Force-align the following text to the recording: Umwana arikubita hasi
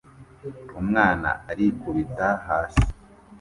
Umwana 0.79 1.29
arikubita 1.51 2.27
hasi 2.47 2.83